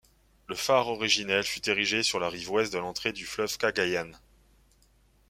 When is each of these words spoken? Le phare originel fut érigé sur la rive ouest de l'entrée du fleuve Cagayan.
Le 0.47 0.55
phare 0.55 0.87
originel 0.87 1.43
fut 1.43 1.69
érigé 1.69 2.01
sur 2.01 2.19
la 2.19 2.27
rive 2.27 2.49
ouest 2.49 2.73
de 2.73 2.79
l'entrée 2.79 3.13
du 3.13 3.27
fleuve 3.27 3.55
Cagayan. 3.59 4.09